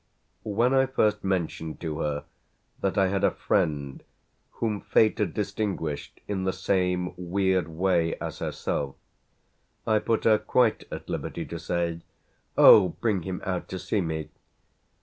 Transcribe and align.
When 0.49 0.73
I 0.73 0.87
first 0.87 1.23
mentioned 1.23 1.79
to 1.81 1.99
her 1.99 2.23
that 2.79 2.97
I 2.97 3.09
had 3.09 3.23
a 3.23 3.29
friend 3.29 4.01
whom 4.53 4.81
fate 4.81 5.19
had 5.19 5.31
distinguished 5.35 6.21
in 6.27 6.43
the 6.43 6.51
same 6.53 7.13
weird 7.17 7.67
way 7.67 8.15
as 8.15 8.39
herself 8.39 8.95
I 9.85 9.99
put 9.99 10.23
her 10.23 10.39
quite 10.39 10.85
at 10.91 11.07
liberty 11.07 11.45
to 11.45 11.59
say 11.59 12.01
"Oh, 12.57 12.89
bring 12.99 13.21
him 13.21 13.41
out 13.45 13.67
to 13.67 13.77
see 13.77 14.01
me!" 14.01 14.29